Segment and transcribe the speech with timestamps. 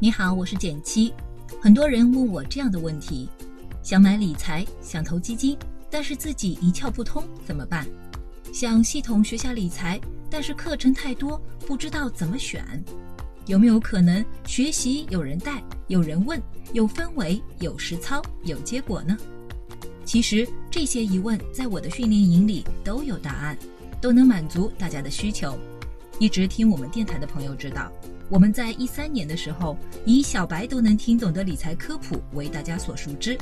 [0.00, 1.12] 你好，我是简七。
[1.60, 3.28] 很多人问我这样的问题：
[3.82, 5.58] 想买理财，想投基金，
[5.90, 7.84] 但是自己一窍不通，怎么办？
[8.52, 10.00] 想系统学下理财，
[10.30, 12.64] 但是课程太多，不知道怎么选。
[13.46, 16.40] 有没有可能学习有人带，有人问，
[16.72, 19.16] 有氛围，有实操，有结果呢？
[20.04, 23.58] 其实这些疑问在我的训练营里都有答案，
[24.00, 25.58] 都能满足大家的需求。
[26.20, 27.90] 一直听我们电台的朋友知道。
[28.30, 33.38] 我们在一三年的时候，以小白都能听懂的理财科普为大家所熟知。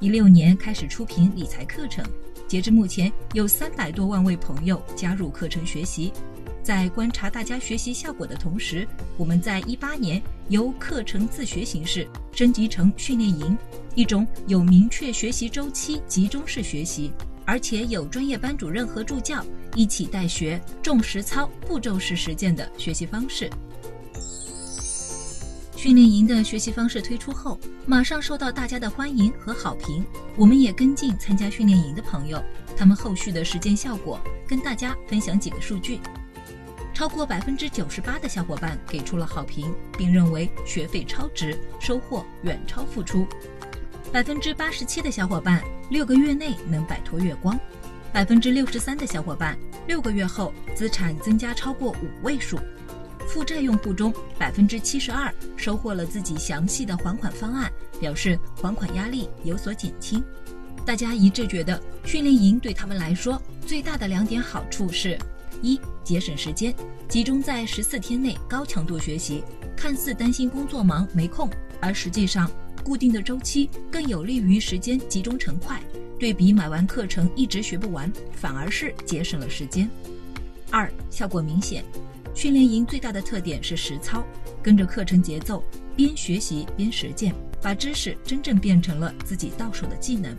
[0.00, 2.02] 一六年开始出品理财课程，
[2.48, 6.10] 截至目前有三百多万位朋友加入课程学习。
[6.62, 13.56] 在观察大家学习效果的同时，我们在一八年由课程自学形式升级成训练营，
[13.94, 17.12] 一种有明确学习周期、集中式学习，
[17.44, 23.50] 而且有专业班主任和助教一起带学、重实操、步骤式实践的学习方式。
[25.82, 30.04] 训练营的学习方式推出后，马上受到大家的欢迎和好评。
[30.36, 32.38] 我们也跟进参加训练营的朋友，
[32.76, 35.98] 他们后续的实践效果，跟大家分享几个数据：
[36.92, 43.24] 超过百分之九十八的小伙伴给出了好评，并认为学费超值，收获远超付出；
[44.12, 47.56] 百分之八十七的小伙伴六个月内能摆脱月光；
[48.12, 49.56] 百分之六十三的小伙伴
[49.86, 52.58] 六个月后资产增加超过五位数。
[53.32, 60.20] 负债用户中，百分之七十二收获了自己详细的还款方案，表示还款压力有所减轻。
[60.84, 65.16] 大家一致觉得训练营对他们来说最大的两点好处是：
[65.62, 66.74] 一、节省时间，
[67.08, 69.44] 集中在十四天内高强度学习，
[69.76, 71.48] 看似担心工作忙没空，
[71.80, 72.50] 而实际上
[72.82, 75.80] 固定的周期更有利于时间集中成块，
[76.18, 79.88] 对比买完课程一直学不完，反而是节省了时间。
[80.68, 81.84] 二、效果明显。
[82.34, 84.24] 训练营最大的特点是实操，
[84.62, 85.62] 跟着课程节奏，
[85.94, 90.34] 边学习边实践，把知识真正变成了自己到手的技能。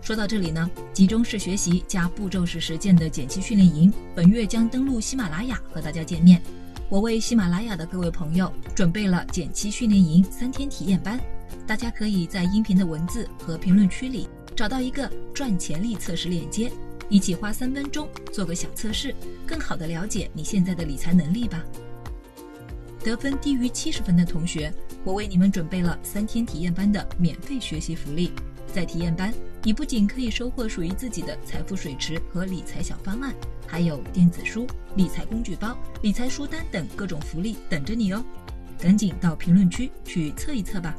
[0.00, 6.42] 说到这里呢，集中式学习加步骤式实践的减期训练营，本月将登陆喜马拉雅和大家见面。
[6.88, 11.20] 我为喜马拉雅的各位朋友准备了减期训练营三天体验班，
[11.66, 16.70] 大家可以在音频的文字和评论区里找到一个赚钱力测试链接。
[17.12, 19.14] 一起花三分钟做个小测试，
[19.46, 21.62] 更好的了解你现在的理财能力吧。
[23.04, 24.72] 得分低于七十分的同学，
[25.04, 28.32] 我为你们准备了三天体验班的免费学习福利。
[28.72, 29.30] 在体验班，
[29.62, 33.34] 你不仅可以收获属于自己的财富水池和理财小方案，
[33.66, 38.24] 还有电子书、理财工具包、理财书单等各种福利等着你哦。
[38.78, 40.96] 赶紧到评论区去测一测吧。